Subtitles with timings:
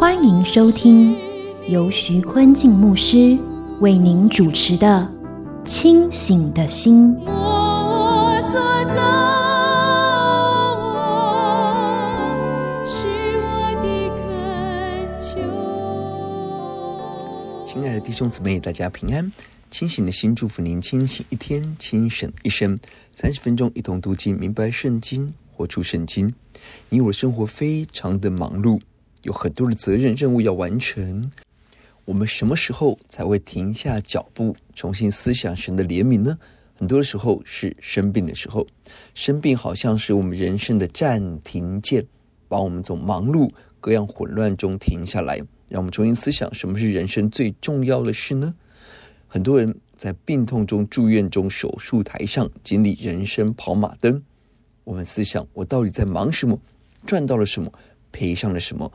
[0.00, 1.14] 欢迎收听
[1.68, 3.38] 由徐坤静牧师
[3.80, 5.06] 为您主持的
[5.68, 7.14] 《清醒的心》。
[17.66, 19.30] 亲爱的弟兄姊妹，大家平安！
[19.70, 22.80] 清醒的心，祝福您清醒一天，清醒一生。
[23.12, 26.32] 三十分钟，一同读经，明白圣经，活出圣经。
[26.88, 28.80] 你我生活非常的忙碌，
[29.22, 31.30] 有很多的责任任务要完成。
[32.06, 36.38] 我们什么时候才会停下脚步，重新思想神的怜悯呢？
[36.76, 38.66] 很多的时候是生病的时候，
[39.14, 42.06] 生病好像是我们人生的暂停键，
[42.48, 45.36] 把我们从忙碌各样混乱中停下来。
[45.68, 48.54] 让我们重新思想，什么是人生最重要的事呢？
[49.28, 54.24] 很多人在病痛中、住院中、手术台上经历人生跑马灯。
[54.82, 56.58] 我们思想：我到底在忙什么？
[57.06, 57.70] 赚到了什么？
[58.10, 58.90] 赔上了什么？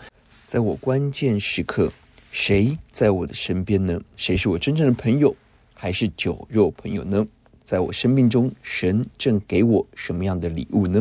[0.48, 1.92] 在我关键时刻，
[2.32, 4.00] 谁在我的身边呢？
[4.16, 5.36] 谁是我真正的朋友，
[5.74, 7.26] 还是酒肉朋友呢？
[7.64, 11.00] 在我生命中，神正给我什么样的礼物呢？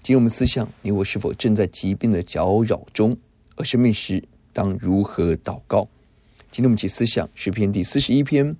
[0.00, 3.16] 今天我们思想：你我是否正在疾病的搅扰中？
[3.56, 5.88] 而生命时，当如何祷告？
[6.52, 8.54] 今天我们一起思想诗篇第四十一篇，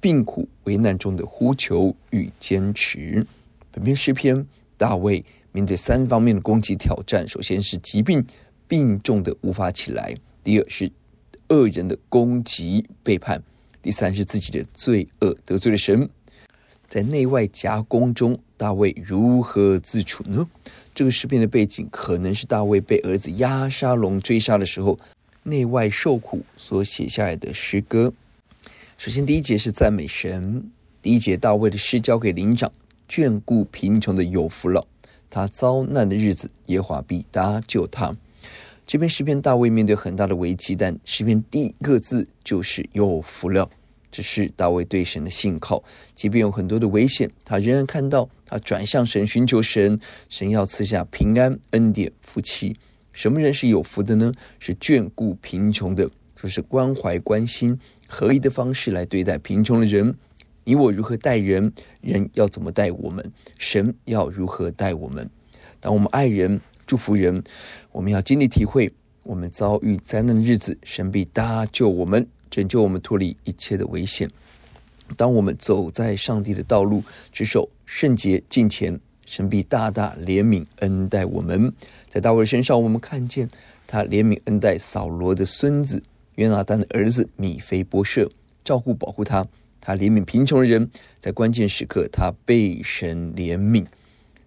[0.00, 3.26] 病苦危难中的呼求与坚持。
[3.70, 8.22] 本篇诗篇，大卫面对三方面的攻击挑战：首先是疾病，
[8.68, 10.92] 病重的无法起来；第二是
[11.48, 13.40] 恶人的攻击背叛；
[13.82, 16.08] 第三是自己的罪恶得罪了神。
[16.88, 20.48] 在内外夹攻中，大卫如何自处呢？
[20.94, 24.98] 这个诗篇的背景可能是大卫被儿子押沙龙追杀的时候。
[25.44, 28.12] 内外受苦所写下来的诗歌。
[28.98, 30.70] 首先，第一节是赞美神。
[31.00, 32.70] 第一节，大卫的诗交给灵长，
[33.08, 34.86] 眷顾贫穷的有福了。
[35.30, 38.14] 他遭难的日子，耶和华必搭救他。
[38.88, 43.68] 这篇诗篇，大卫面对很大的危机，但诗篇第一个字就是有福了。
[44.10, 45.84] 这是大卫对神的信靠，
[46.14, 50.00] 即便有很多的危险，他仍然看到他转向神，寻求神，
[50.30, 52.74] 神要赐下平安、恩典、福气。
[53.12, 54.32] 什么人是有福的呢？
[54.58, 60.16] 是眷顾贫穷的，就是关怀、关心、合一的方式来对待贫穷的人。
[60.64, 61.70] 你我如何待人，
[62.00, 63.30] 人要怎么待我们？
[63.58, 65.28] 神要如何待我们？
[65.78, 67.44] 当我们爱人、祝福人，
[67.92, 68.90] 我们要经历体会，
[69.22, 74.30] 我们遭遇灾难的日子，神必搭救我们，拯救我们脱离一切的危险。
[75.14, 78.98] 当我们走在上帝的道路，持守圣洁、近前。
[79.26, 81.70] 神必大大怜悯恩待我们，
[82.08, 83.46] 在大卫身上，我们看见
[83.86, 86.02] 他怜悯恩待扫罗的孙子
[86.36, 88.30] 约拿单的儿子米非波设，
[88.64, 89.46] 照顾保护他。
[89.82, 93.84] 他怜悯贫穷的人，在关键时刻，他被神怜悯。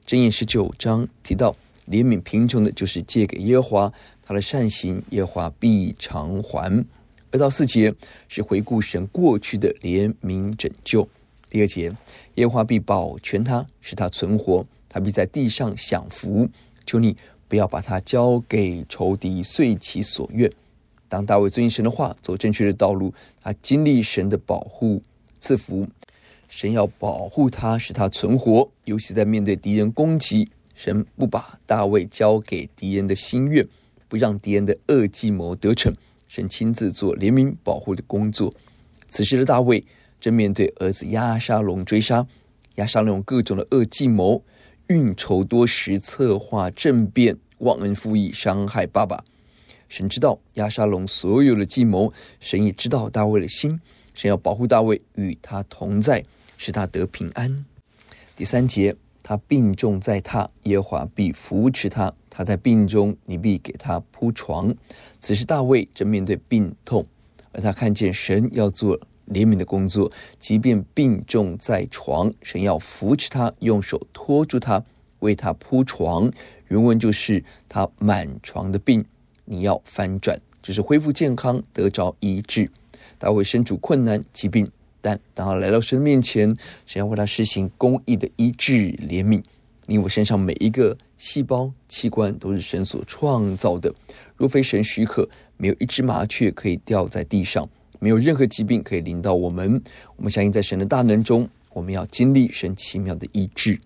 [0.07, 1.55] 箴言十九章提到，
[1.91, 3.93] 怜悯贫穷的，就是借给耶和华，
[4.23, 6.83] 他的善行，耶和华必偿还。
[7.31, 7.93] 二到四节
[8.27, 11.07] 是回顾神过去的怜悯拯救。
[11.49, 11.93] 第二节，
[12.35, 16.47] 耶和华必保全他，使他存活，他必在地上享福。
[16.85, 17.15] 求你
[17.47, 20.49] 不要把他交给仇敌，遂其所愿。
[21.07, 25.03] 当大卫遵行神的话，走正确的道路，他经历神的保护
[25.39, 25.87] 赐福。
[26.47, 28.69] 神要保护他，使他存活。
[28.83, 30.49] 尤其在面对敌人攻击，
[30.83, 33.67] 神不把大卫交给敌人的心愿，
[34.07, 35.93] 不让敌人的恶计谋得逞。
[36.27, 38.51] 神亲自做怜悯保护的工作。
[39.07, 39.85] 此时的大卫。
[40.19, 42.27] 正面对儿子押沙龙追杀，
[42.75, 44.43] 押沙龙各种的恶计谋，
[44.85, 49.23] 运筹多时，策划政变，忘恩负义，伤害爸爸。
[49.89, 53.81] 神知道押沙龙所有的计谋，神也知道大卫的心，
[54.13, 56.23] 神要保护大卫，与他同在，
[56.55, 57.65] 使他得平安。
[58.35, 58.95] 第三节，
[59.31, 64.75] 他病重在榻，耶和华必扶持他；他在病中，你必给他铺床。
[65.21, 67.07] 此时大卫正面对病痛，
[67.53, 68.99] 而他看见神要做。
[69.27, 74.83] 怜悯的工作，即便病重在床，神要扶持他，用手托住他，
[75.19, 76.29] 为他铺床。
[76.67, 79.05] 原文就是他满床的病，
[79.45, 82.69] 你要翻转，就是恢复健康，得着医治。
[83.17, 84.69] 大卫身处困难疾病，
[85.01, 86.55] 但当他来到神面前，
[86.85, 88.71] 神要为他施行公义的医治
[89.09, 89.43] 怜悯。
[89.87, 93.93] 你我身上每一个细胞器官都是神所创造的。
[94.37, 95.27] 若非神许可，
[95.57, 97.67] 没有一只麻雀可以掉在地上，
[97.99, 99.81] 没有任何疾病可以临到我们。
[100.15, 103.79] 我们相信在神的大能中，我们要经历神奇妙的医治。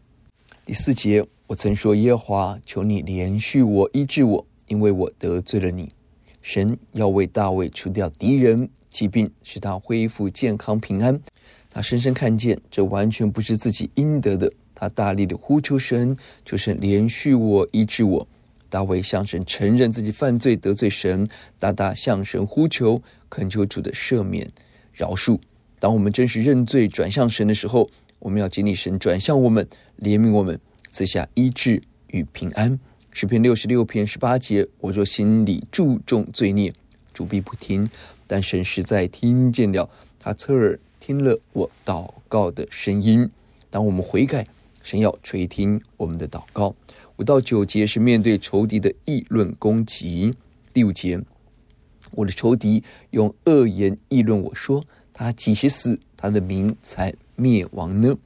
[0.64, 5.92] 第四节，我曾说：耶和华，求你怜恤我，医治我，因为我得罪了你。
[6.42, 11.20] 神要为大卫除掉敌人、疾病，使他恢复健康平安。
[11.70, 14.50] 他深深看见，这完全不是自己应得的。
[14.74, 16.16] 他大力的呼求神，
[16.46, 18.28] 求神怜恤我，医治我。
[18.70, 21.28] 大卫向神承认自己犯罪得罪神，
[21.60, 24.50] 大大向神呼求，恳求主的赦免
[24.94, 25.38] 饶恕。
[25.78, 27.90] 当我们真实认罪转向神的时候，
[28.20, 29.68] 我们要经历神转向我们，
[30.00, 30.58] 怜悯我们，
[30.90, 32.80] 赐下医治与平安。
[33.12, 36.74] 诗篇六十六篇十八节：我若心里注重罪孽，
[37.14, 37.88] 主必不听；
[38.28, 39.90] 但神实在听见了，
[40.20, 43.30] 他侧耳听了我祷告的声音。
[43.70, 44.48] 当我们悔改，
[44.82, 46.76] 神要垂听我们的祷告。
[47.18, 50.36] 五到九节是面对仇敌的议论攻击。
[50.74, 51.22] 第五节，
[52.12, 54.84] 我的仇敌用恶言议论我说
[55.14, 58.18] ：“他几时死，他的民才灭亡呢？”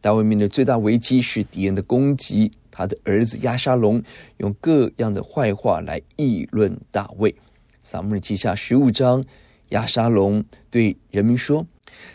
[0.00, 2.52] 大卫面对最大危机是敌人的攻击。
[2.70, 4.02] 他的儿子亚沙龙
[4.36, 7.34] 用各样的坏话来议论大卫。
[7.82, 9.24] 撒母耳记下十五章，
[9.70, 11.66] 亚沙龙对人民说：“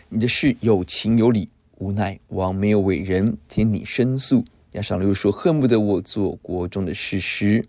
[0.08, 7.66] 你的事有情有理，无奈王没有为人听你申诉。”亚沙龙又说：“恨不得我做国中的事实。”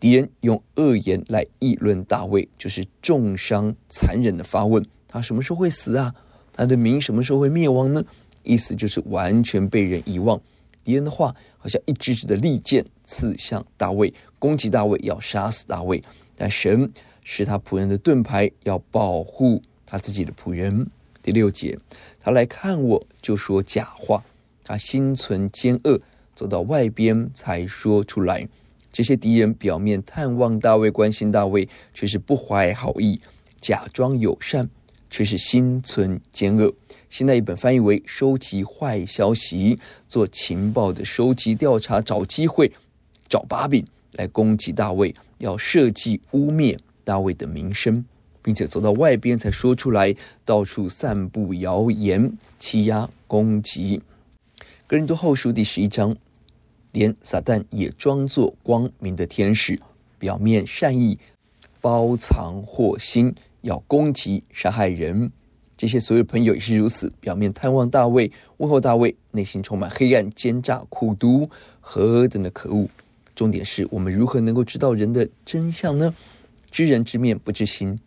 [0.00, 6.14] 敌人用恶言来议论大卫，就是重伤残忍的发问：“他什么时候会死啊？
[6.52, 8.02] 他的民什么时候会灭亡呢？”
[8.44, 10.40] 意思就是完全被人遗忘。
[10.82, 16.02] 敌人的话好像一支支的利剑刺向大卫，攻击大卫，要杀死大卫。
[16.34, 16.90] 但神
[17.30, 20.88] 是他仆人的盾牌，要保护他自己的仆人。
[21.22, 21.78] 第六节，
[22.18, 24.24] 他来看我，就说假话；
[24.64, 26.00] 他心存奸恶，
[26.34, 28.48] 走到外边才说出来。
[28.90, 33.20] 这些敌人表面探望大卫，关心大卫，却是不怀好意，
[33.60, 34.70] 假装友善，
[35.10, 36.72] 却是心存奸恶。
[37.10, 39.78] 现在一本翻译为“收集坏消息”，
[40.08, 42.72] 做情报的收集调查，找机会、
[43.28, 46.78] 找把柄来攻击大卫，要设计污蔑
[47.08, 48.04] 大卫的名声，
[48.42, 50.14] 并且走到外边才说出来，
[50.44, 54.02] 到处散布谣言、欺压、攻击。
[54.86, 56.14] 哥林多后书第十一章，
[56.92, 59.80] 连撒旦也装作光明的天使，
[60.18, 61.18] 表面善意，
[61.80, 65.32] 包藏祸心，要攻击、杀害人。
[65.78, 71.48] 这些所有朋友也是如此，表面探望大卫，问候大卫，内心充满黑暗、奸诈、苦毒，
[71.80, 72.86] 何等的可恶！
[73.34, 76.14] 重点是我们如何能够知道人的真相呢？
[76.70, 77.98] 知人知面不知心，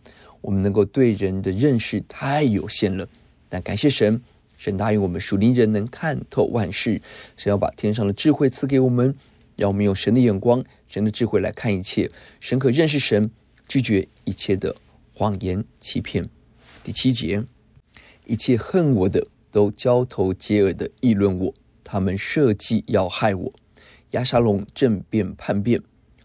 [0.41, 3.07] 我们能够对人的认识太有限了。
[3.49, 4.21] 但感谢神，
[4.57, 7.01] 神答应我们属灵人能看透万事，
[7.35, 9.15] 神要把天上的智慧赐给我们，
[9.55, 12.09] 让我们用神的眼光、神的智慧来看一切，
[12.39, 13.29] 神可认识神，
[13.67, 14.75] 拒绝一切的
[15.13, 16.29] 谎言欺骗。
[16.83, 17.43] 第七节。
[18.27, 21.53] 一切恨我的都交头接耳的议论我，
[21.83, 23.51] 他们设计要害我。
[24.11, 25.81] 押沙龙政变叛变，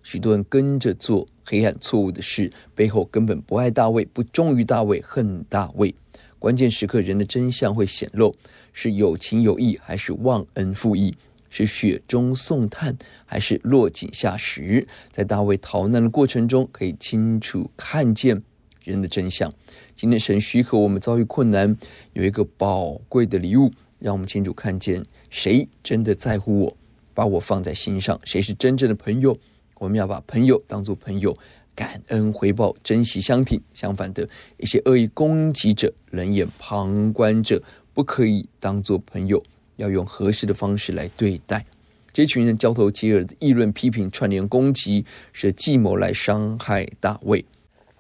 [0.07, 5.93] 许多人跟着做黑暗错误的事，背后根本不爱大卫，不忠于大卫，恨大卫。
[6.39, 8.37] 关键时刻，人的真相会显露：
[8.73, 11.17] 是有情有义，还是忘恩负义？
[11.51, 14.87] 是雪中送炭，还是落井下石？
[15.11, 18.41] 在大卫逃难的过程中，可以清楚看见
[18.85, 19.53] 人的真相。
[19.97, 21.77] 今天神许可我们遭遇困难，
[22.13, 26.77] 有一个宝贵的礼物，让我们清楚看见谁真的在乎我，
[27.13, 29.37] 把我放在心上，谁是真正的朋友。
[29.79, 31.37] 我们要把朋友当作朋友，
[31.75, 33.61] 感恩回报，珍惜相挺。
[33.75, 39.43] 相反的，一些恶意攻击者、冷眼旁观者，不可以当作朋友，
[39.77, 41.67] 要用合适的方式来对待。
[42.13, 45.05] 这群人交头接耳的议论、批评、串联攻击，
[45.35, 47.45] 是计谋来伤害大卫。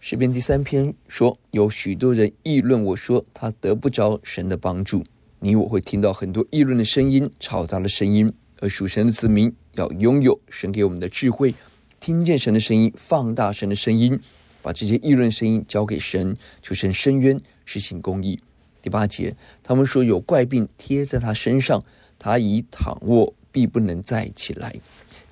[0.01, 5.05] 诗篇第三篇说，有许多人议论我说，他得不着神的帮助。
[5.41, 11.55] 你我会听到很多议论的声音、吵杂的声音，而属神的子民要拥有神给我们的智慧，
[12.01, 14.19] 听见神的声音，放大神的声音，
[14.63, 18.41] 把这些议论声音交给神，求神伸冤，施行公义。
[18.83, 21.85] 第八节，他们说有怪病贴在他身上，
[22.19, 24.75] 他已躺卧，必不能再起来。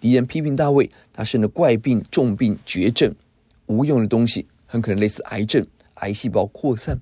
[0.01, 3.15] 敌人批评大卫，他生了怪病、重病、绝症，
[3.67, 4.47] 无用的东西。
[4.67, 6.99] 很可能类似癌症，癌细胞扩散，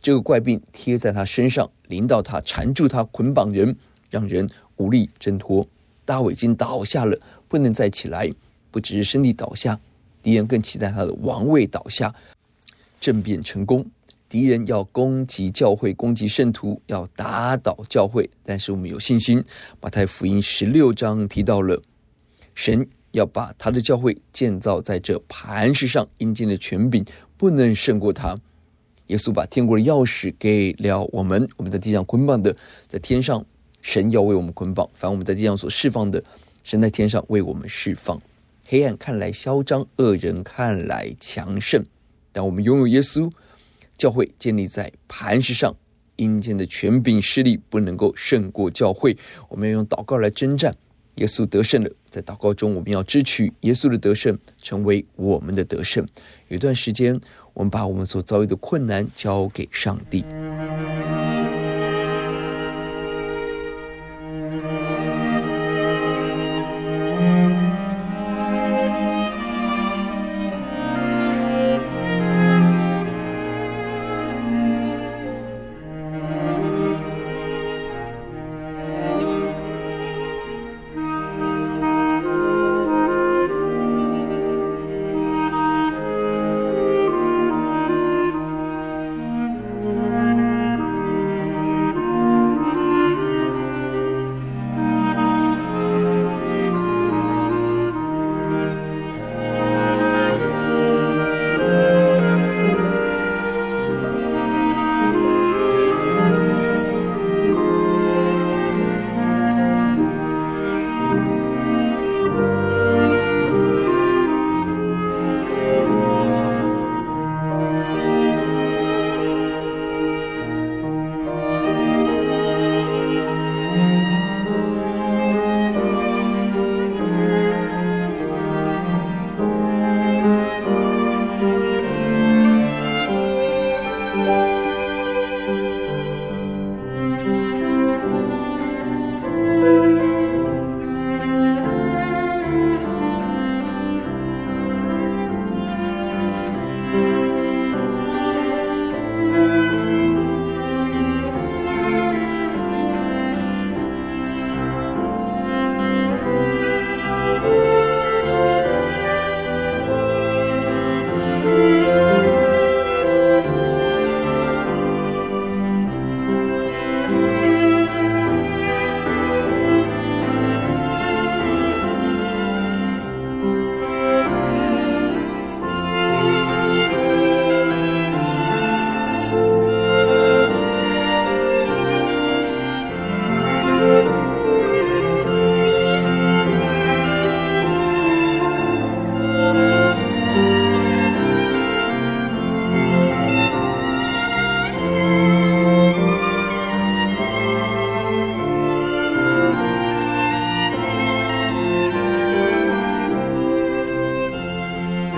[0.00, 3.74] 这个怪病贴在他身上，临到他，缠住他，捆绑人，
[4.08, 5.66] 让人无力挣脱。
[6.08, 7.14] 大卫已经倒下了，
[7.48, 8.32] 不能再起来。
[8.70, 9.78] 不只是身体倒下，
[10.22, 12.14] 敌人更期待他的王位倒下。
[12.98, 13.84] 政变成功，
[14.26, 18.30] 敌人要攻击教会，攻击圣徒，要打倒教会。
[18.42, 19.44] 但是我们有信心。
[19.82, 21.82] 马太福音十六章提到了，
[22.54, 27.04] 神要把他的教会建造在这磐石上，阴间的权柄
[27.36, 28.40] 不能胜过他。
[29.08, 33.44] 耶稣把天国的钥匙给了我们，我们在地上捆绑的，在天上
[33.80, 36.22] 神要为我们捆绑；凡我们在地上所释放的，
[36.64, 38.20] 神在天上为我们释放。
[38.64, 41.84] 黑暗看来嚣张，恶人看来强盛，
[42.32, 43.30] 但我们拥有耶稣。
[43.96, 45.74] 教会建立在磐石上，
[46.16, 49.16] 阴间的权柄势力不能够胜过教会。
[49.48, 50.72] 我们要用祷告来征战，
[51.16, 51.90] 耶稣得胜了。
[52.08, 56.06] 在祷告中，我们要支取耶稣的得胜，成为我们的得胜。
[56.46, 57.20] 有一段时间，
[57.54, 60.24] 我们把我们所遭遇的困难交给上帝。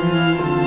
[0.01, 0.60] 亲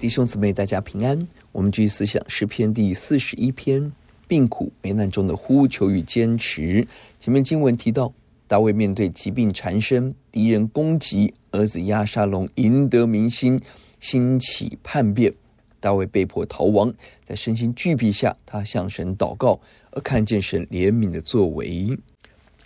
[0.00, 1.28] 弟兄姊妹，大家平安。
[1.52, 3.92] 我们继续思想诗篇第四十一篇，
[4.26, 6.88] 病苦危难中的呼求与坚持。
[7.18, 8.10] 前面经文提到，
[8.48, 13.60] 大卫面对疾病缠身，敌人攻击，儿子押沙龙赢得民心，
[14.00, 15.34] 兴起叛变，
[15.80, 16.90] 大卫被迫逃亡。
[17.22, 21.94] 在身心俱疲下，他向神祷告，而看见神怜悯的作为。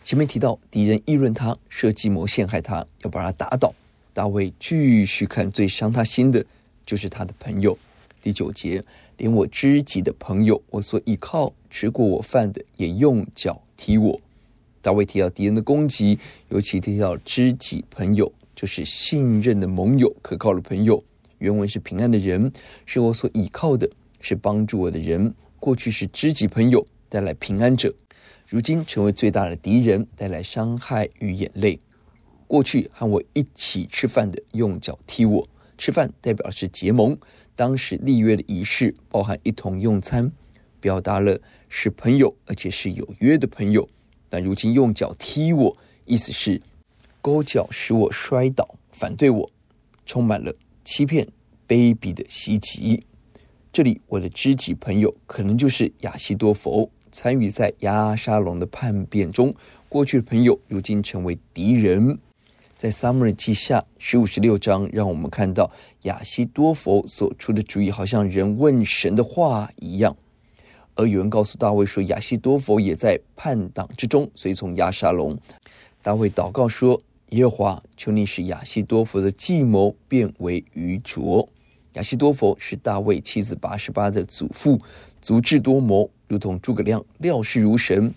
[0.05, 3.75] 前面提到，敌人议论他，设计谋陷害他，要把他打倒。
[4.13, 6.47] 大卫继续看最伤他心的。
[6.87, 7.77] 就是他的朋友，
[8.23, 8.83] 第九节，
[9.17, 14.21] 连我知己的朋友，我所依靠、吃过我饭的，也用脚踢我。
[14.83, 16.19] 大卫提到敌人的攻击，
[16.51, 21.03] 尤其提到知己朋友，就是信任的盟友、可靠的朋友。
[21.39, 22.53] 原文是平安的人，
[22.87, 25.35] 是我所依靠的，是帮助我的人。
[25.59, 27.95] 过去是知己朋友，带来平安者，
[28.47, 31.81] 如今成为最大的敌人，带来伤害与眼泪。
[32.47, 35.49] 过去和我一起吃饭的，用脚踢我。
[35.85, 37.15] 吃饭代表是结盟，
[37.55, 40.33] 当时立约的仪式包含一同用餐，
[40.81, 41.39] 表达了
[41.69, 43.87] 是朋友，而且是有约的朋友。
[44.31, 45.77] 但如今用脚踢我，
[46.07, 46.63] 意思是
[47.21, 49.51] 勾脚使我摔倒，反对我，
[50.07, 50.55] 充满了
[50.87, 51.29] 欺骗、
[51.69, 53.05] 卑鄙的袭击。
[53.71, 59.55] 这里我的知己朋友可能就是亚西多佛，参与在亚沙龙的叛变中。
[59.91, 62.19] 过去的朋友，如今成为敌人。
[62.85, 65.71] 在撒母耳记下十五十六章，让我们看到
[66.03, 70.15] 亚西多佛所出的主意，好像人问神的话一样。
[70.95, 75.35] 而有人告诉大卫说，亚西多佛也在叛党之中，随从押沙龙。
[76.03, 77.01] 大卫祷告说
[77.33, 81.49] ：“耶和华，求你使亚西多佛的计谋变为愚拙。”
[81.95, 84.79] 亚西多佛是大卫妻子拔示巴的祖父，
[85.23, 88.13] 足智多谋，如同诸葛亮，料事如神。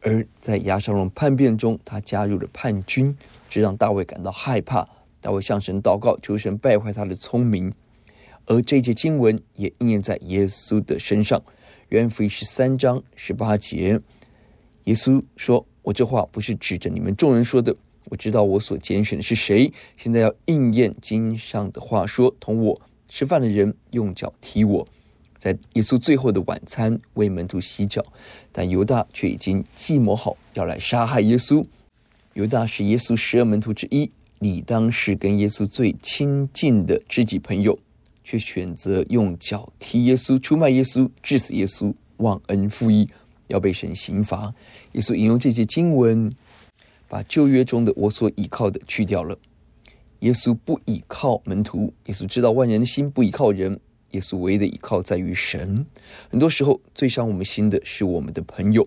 [0.00, 3.16] 而在押沙龙叛变中，他加入了叛军，
[3.50, 4.88] 这让大卫感到害怕。
[5.20, 7.70] 大卫向神祷告，求神败坏他的聪明。
[8.46, 11.42] 而这节经文也应验在耶稣的身上。
[11.90, 14.00] 约翰福音十三章十八节，
[14.84, 17.76] 耶稣说：“我这话不是指着你们众人说的，
[18.06, 19.70] 我知道我所拣选的是谁。
[19.96, 24.88] 现在要应验经上的话，说同我吃饭的人用脚踢我。”
[25.38, 28.04] 在耶稣最后的晚餐为门徒洗脚，
[28.52, 31.66] 但犹大却已经计谋好要来杀害耶稣。
[32.34, 34.08] 犹大是耶稣十二门徒之一，
[34.38, 37.76] 理当是跟耶稣最亲近的知己朋友，
[38.22, 43.08] 却选择用脚踢耶稣，出卖耶稣，致死耶稣，忘恩负义，
[43.48, 44.54] 要被神刑罚。
[44.92, 46.32] 耶稣引用这节经文，
[47.08, 49.36] 把旧约中的“我所倚靠的”去掉了。
[50.20, 53.80] 耶稣不倚靠门徒，耶稣知道万人的心不倚靠人。
[54.12, 55.84] 耶稣唯一的依靠在于神。
[56.30, 58.86] 很多时候，最伤我们心的是我们的朋友。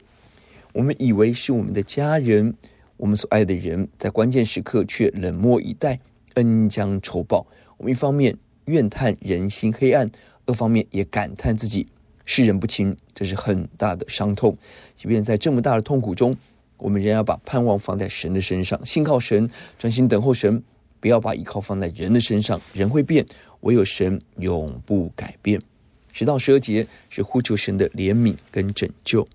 [0.72, 2.56] 我们以为是我们的家人，
[2.98, 6.00] 我们所爱的人，在关键时刻却冷漠以待，
[6.36, 7.46] 恩将仇报。
[7.78, 10.10] 我们一方面怨叹人心黑暗，
[10.46, 11.88] 二方面也感叹自己
[12.26, 14.58] 世人不清，这是很大的伤痛。
[14.96, 16.36] 即便在这么大的痛苦中，
[16.78, 20.64] 我们仍要把盼望放在神的身上，信靠神，专心等候神，
[21.00, 22.60] 不要把依靠放在人的身上。
[22.74, 23.26] 人会变。
[23.64, 25.62] 唯有神永不改变。
[26.12, 29.26] 十到十二节是呼求神的怜悯跟拯救。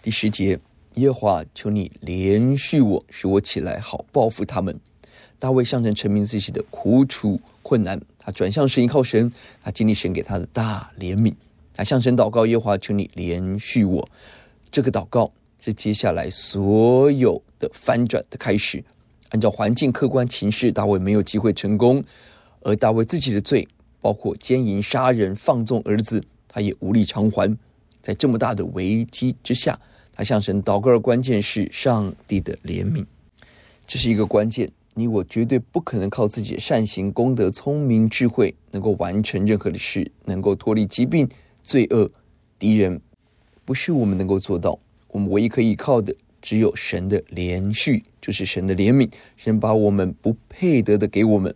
[0.00, 0.58] 第十节，
[0.94, 4.78] 耶和华，求你怜恤我，使我起来好报复他们。
[5.38, 11.32] 大卫向神陈明自己的苦楚困难，他转向神，依靠神，他经历神给他的大怜悯。
[11.72, 14.08] 他向神祷告，耶和华，求你怜恤我。
[14.70, 18.84] 这个祷告是接下来所有的翻转的开始。
[19.30, 22.04] 按照环境客观情势，大卫没有机会成功。
[22.62, 23.66] 而大卫自己的罪，
[24.02, 27.56] 包括奸淫、杀人、放纵儿子，他也无力偿还。
[28.02, 29.78] 在这么大的危机之下，
[30.22, 33.04] 向神祷告的关键是上帝的怜悯。
[33.86, 41.28] 这是一个关键，你我绝对不可能靠自己善行、功德、聪明、智慧，能够完成任何的事，能够脱离疾病、
[41.62, 42.10] 罪恶、
[42.58, 43.00] 敌人，
[43.64, 44.78] 不是我们能够做到。
[45.08, 49.10] 我们唯一可以靠的，只有神的连续，就是神的怜悯。
[49.36, 51.54] 神把我们不配得的给我们。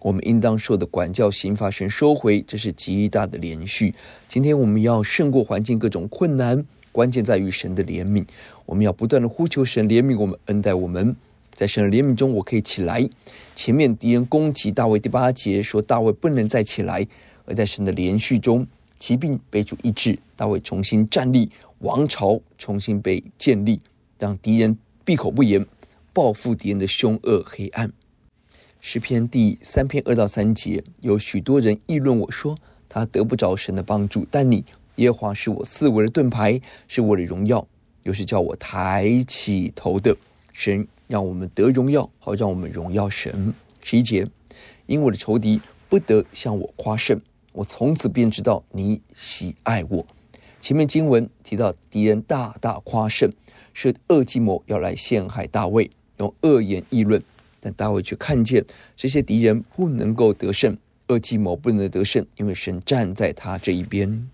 [0.00, 3.92] 我们应当受的管教刑罚，神收回，这是极大的连续。
[4.28, 6.64] 今天我们要胜过环境各种困难，
[6.96, 8.24] 关键在于神的怜悯。
[8.64, 11.14] 我们要不断的呼求神怜悯我们，恩待我们。
[11.52, 13.06] 在神的怜悯中，我可以起来。
[13.54, 17.06] 前面敌人攻击大卫，第八节说大卫不能再起来，
[17.44, 18.66] 而在神的连续中，
[18.98, 23.78] 疾病被主医治，大卫重新站立，王朝重新被建立，
[24.18, 25.66] 让敌人闭口不言，
[26.14, 27.92] 报复敌人的凶恶黑暗。
[28.80, 32.56] 诗篇第三篇二到三节，有许多人议论我说，
[32.88, 34.26] 他得不着神的帮助。
[34.30, 34.64] 但你
[34.96, 37.66] 耶和华是我四围的盾牌，是我的荣耀，
[38.02, 40.16] 又是叫我抬起头的。
[40.52, 43.54] 神让我们得荣耀，好让我们荣耀神。
[43.82, 44.26] 十一节，
[44.86, 47.20] 因我的仇敌不得向我夸胜，
[47.52, 50.06] 我从此便知道你喜爱我。
[50.60, 53.32] 前面经文提到敌人大大夸胜，
[53.72, 57.22] 是恶计谋要来陷害大卫，用恶言议论。
[57.60, 58.64] 但大卫却看见
[58.96, 60.76] 这些敌人不能够得胜，
[61.08, 64.28] 恶计谋不能得胜，因为神站在他这一边。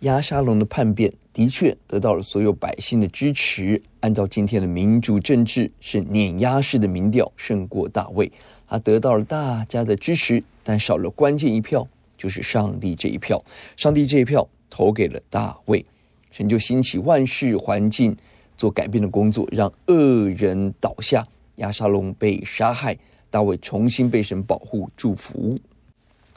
[0.00, 3.82] 亚沙龙的叛变的确得到了所有百姓的支持。
[4.00, 8.30] 按照今天的民主政治，是碾压式的民调胜过大卫，
[8.68, 13.44] 他得到了大家的支持，但少了关键一票，就是上帝这一票。
[13.76, 15.84] 上帝这一票投给了大卫，
[16.30, 18.16] 神就兴起万事环境
[18.56, 21.26] 做改变的工作，让恶人倒下。
[21.56, 22.96] 亚沙龙被杀害，
[23.30, 25.58] 大卫重新被神保护祝福。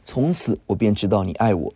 [0.04, 1.71] 从此我便知道你爱我。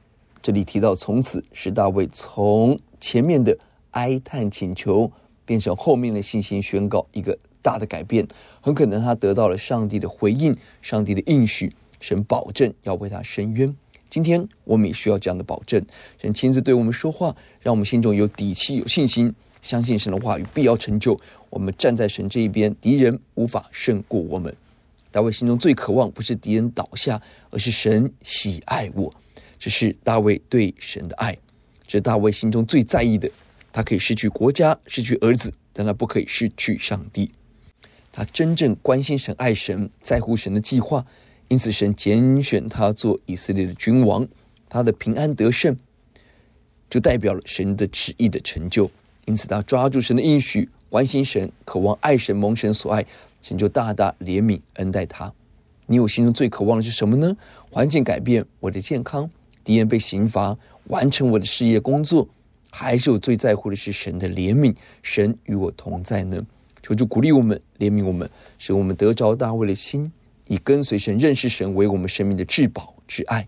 [0.46, 3.58] 这里提到“从此”，是大卫从前面的
[3.90, 5.12] 哀叹请求
[5.44, 8.28] 变成后面的信心宣告，一个大的改变。
[8.62, 13.76] 很可能他得到了上帝的回应，上帝的应许，神保证要为他伸冤。
[14.08, 15.84] 今天我们也需要这样的保证，
[16.22, 21.20] 神亲自对我们说话，让我们心中有底气、有信心，相信神的话语必要成就。
[21.50, 24.56] 我们站在神这一边，敌人无法胜过我们。
[25.10, 29.12] 大卫心中最渴望不是敌人倒下，而是神喜爱我。
[29.66, 31.36] 这是大卫对神的爱，
[31.88, 33.28] 这是大卫心中最在意的。
[33.74, 37.32] 他可以失去国家，失去儿子，但他不可以失去上帝。
[38.12, 41.04] 他真正关心神、爱神，在乎神的计划。
[41.48, 44.28] 因此，神拣选他做以色列的君王，
[44.70, 45.76] 他的平安得胜，
[46.88, 48.92] 就代表了神的旨意的成就。
[49.26, 53.04] 因此，他抓住神的应许，关心神，渴望爱神，蒙神所爱，
[53.42, 55.34] 神就大大怜悯恩待他。
[55.88, 57.36] 你我心中最渴望的是什么呢？
[57.72, 59.28] 环境改变，我的健康，
[59.66, 62.30] 敌人被刑罚，完成我的事业工作，
[62.70, 66.46] 还是我最在乎的是神的怜悯，神与我同在呢？
[66.82, 70.12] 求主鼓励我们，怜悯我们，使我们得着大卫的心。
[70.48, 73.48] 以跟随神、认识神为我们生命的至宝至爱。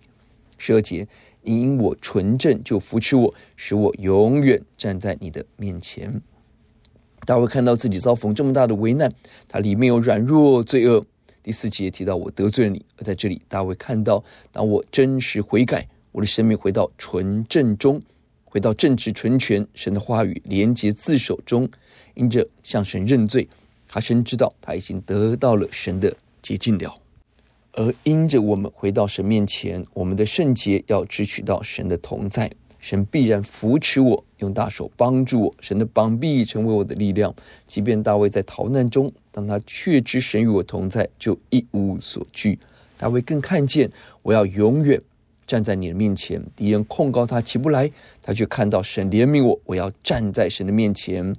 [0.58, 1.08] 十二节，
[1.44, 6.20] 因我纯正，就扶持我，使我永远站在你的面前。
[7.28, 9.14] 大卫看到自己遭逢这么大的危难，
[9.48, 11.06] 他里面有软弱、罪恶。
[11.44, 18.02] 第四节提到我得罪了你，而在这里，大卫看到当我真实悔改，我的生命回到纯正中，
[18.44, 21.70] 回到正直、纯全，神的话语连结自守中，
[22.16, 23.48] 因着向神认罪，
[23.88, 26.12] 他深知道他已经得到了神的。
[26.42, 26.98] 洁净了，
[27.74, 32.50] 而因着我们回到神面前，我们的圣洁要支取到神的同在，
[32.80, 37.36] 神必然扶持我，用大手帮助我，神的膀臂成为我的力量。
[37.68, 42.58] 即便大卫在逃难中，当他确知神与我同在，就一无所惧。
[42.98, 43.92] 大卫更看见，
[44.24, 45.00] 我要永远
[45.48, 47.90] 站在你的面前，敌人控告他起不来，
[48.22, 51.36] 他却看到神怜悯我，我要站在神的面前。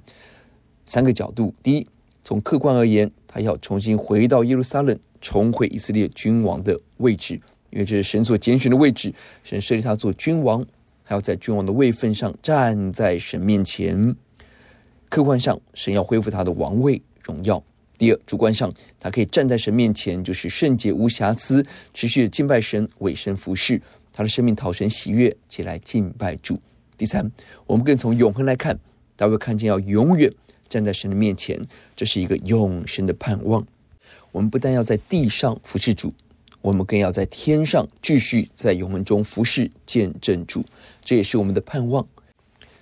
[0.85, 1.87] 三个角度，第一。
[2.21, 7.33] 从客观而言，他要重新回到耶路撒冷，重回以色列君王的位置，
[7.71, 9.11] 因为这是神所拣选的位置。
[9.43, 10.63] 神设立他做君王，
[11.03, 14.15] 还要在君王的位分上站在神面前。
[15.09, 17.63] 客观上，神要恢复他的王位荣耀。
[17.97, 23.81] 第二，主观上，他可以站在神面前，就是圣洁无瑕疵，持续的敬拜神，委身服侍
[24.19, 26.59] 他的生命，讨神喜悦，起来敬拜主。
[26.97, 27.31] 第三，
[27.65, 28.77] 我们更从永恒来看，
[29.15, 30.29] 大卫看见要永远。
[30.67, 31.57] 站在神的面前，
[31.95, 33.65] 这是一个永生的盼望。
[34.33, 36.11] 我们不但要在地上服侍主，
[36.59, 40.65] 我们更要在天上继续在永恒中服侍见证主。
[41.01, 42.05] 这也是我们的盼望。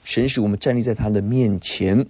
[0.04, 2.04] 神使我们站立在他的面前，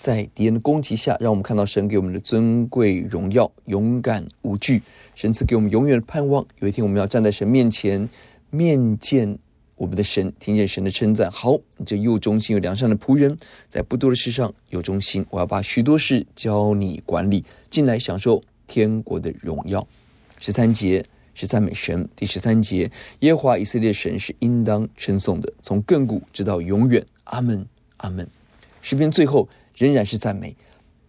[0.00, 4.82] 在敌人的攻击下，让我们看到神给我们的尊贵荣耀，勇敢无惧。
[5.14, 6.44] 神赐给我们永远的盼望。
[6.58, 8.08] 有一天，我们要站在神面前，
[8.50, 9.38] 面见。
[9.76, 13.34] 我们的神听见神的称赞，好，这又忠心又良善的仆人，
[13.70, 19.88] 在不多的事上有忠心，我要把许多事交你管理，进来享受天国的荣耀。
[20.38, 27.02] 十三节是赞美神，第十三节，耶和华以色列神是应当称颂的，从亘古直到永远。
[27.24, 28.28] 阿门，阿门。
[28.82, 30.54] 诗篇最后仍然是赞美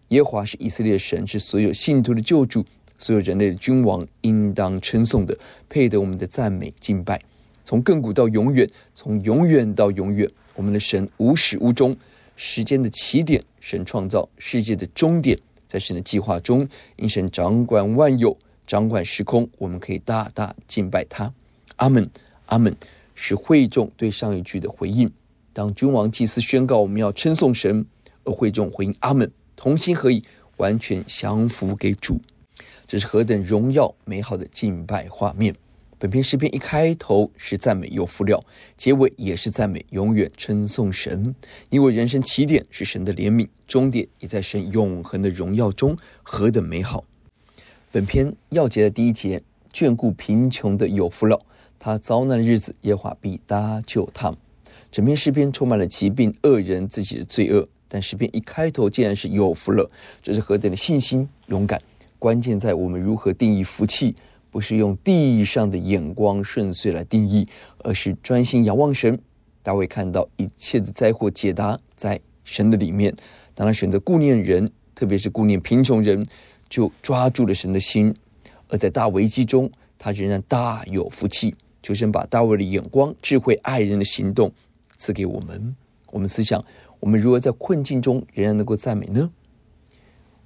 [0.09, 2.65] 耶和华是以色列神，是所有信徒的救主，
[2.97, 7.21] 所有人类的君王，应当称颂的，配得我们的赞美敬拜。
[7.63, 11.95] 从亘古到永远，从永远到永远，我们的神无始无终，
[12.35, 21.33] 时间的起点，神创造世界的终点，在神的计划中，因神掌管万有，掌管时空，我们可以大大敬拜他。
[21.77, 22.09] 阿门，
[22.47, 22.75] 阿门，
[23.15, 25.11] 是会众对上一句的回应。
[25.53, 27.85] 当君王祭司宣告我们要称颂神，
[28.23, 30.23] 而会众回应阿门，同心合意，
[30.57, 32.19] 完全降服给主，
[32.87, 35.55] 这是何等荣耀美好的敬拜画面。
[36.01, 38.43] 本篇诗篇一开头是赞美有福了，
[38.75, 41.35] 结尾也是赞美，永远称颂神。
[41.69, 47.03] 因为人生起点是神的怜悯，终点也在神永恒的荣耀中，何等美好！
[47.91, 51.39] 本篇要节的第一节，眷顾贫穷的有福了，
[51.77, 54.35] 他遭难的日子，耶和华必搭救他。
[54.91, 59.87] 整篇诗篇充满了疾病、恶人自己的罪恶，但诗篇一开头竟然是有福了，
[60.19, 61.79] 这是何等的信心、勇敢！
[62.17, 64.15] 关键在我们如何定义福气。
[64.51, 67.47] 不是用地上的眼光顺遂来定义，
[67.79, 69.17] 而是专心仰望神。
[69.63, 73.15] 大卫看到一切的灾祸解答在神的里面，
[73.55, 76.25] 当他选择顾念人，特别是顾念贫穷人，
[76.69, 78.13] 就抓住了神的心。
[78.67, 81.55] 而在大危机中，他仍然大有福气。
[81.83, 84.51] 求神把大卫的眼光、智慧、爱人的行动
[84.97, 85.75] 赐给我们。
[86.11, 86.63] 我们思想，
[86.99, 89.31] 我们如何在困境中仍然能够赞美呢？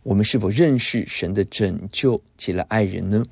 [0.03, 3.25] 我们是否认识神的拯救起来爱人呢？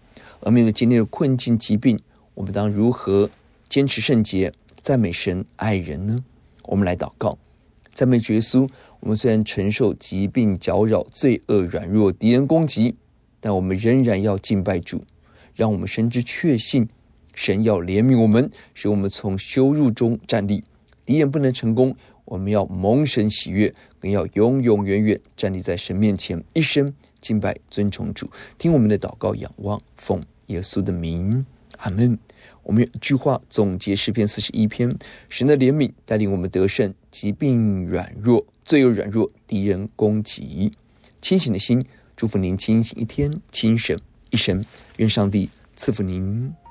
[0.45, 1.99] 而面对今天的困境、疾病，
[2.33, 3.29] 我们当如何
[3.69, 4.51] 坚持圣洁、
[4.81, 6.23] 赞美神、爱人呢？
[6.63, 7.37] 我们来祷告，
[7.93, 8.69] 赞美耶稣。
[8.99, 12.95] 我们虽然承受疾病搅扰、罪恶、软弱、敌人攻击，
[13.39, 15.03] 但我们仍然要敬拜主，
[15.55, 16.87] 让我们深知确信，
[17.33, 20.63] 神要怜悯我们，使我们从羞辱中站立。
[21.05, 28.29] 敌人不能成功，我们要蒙神喜悦，更要永永远远站立在神面前，一生敬拜尊崇主。
[28.57, 31.45] 听我们的祷告，仰望奉耶稣的名，
[31.77, 32.17] 阿门。
[32.63, 34.95] 我们有一句话总结诗篇四十一篇：
[35.27, 40.71] 神的怜悯带领我们得胜，疾病软弱，罪有软弱，敌人攻击。
[41.21, 44.63] 清醒的心，祝福您清醒一天，清醒一生。
[44.97, 46.62] 愿上帝赐福您。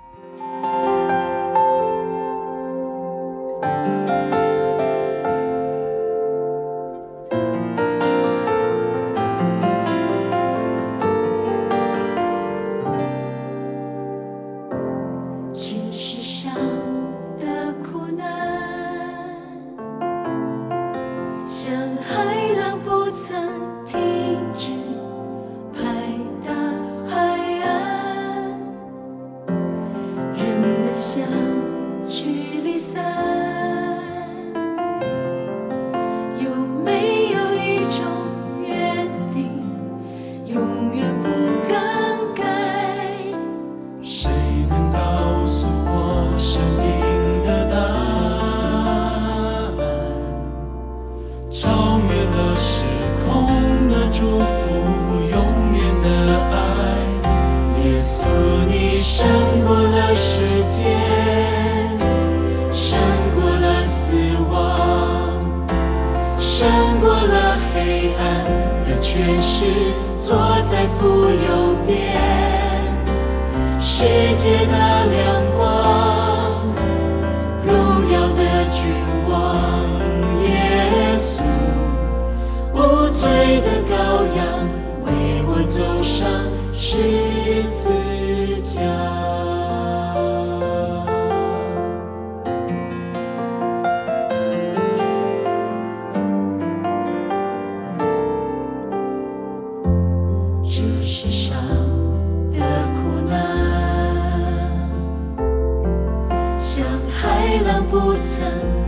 [107.92, 108.81] 不曾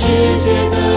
[0.00, 0.06] 世
[0.38, 0.87] 界的。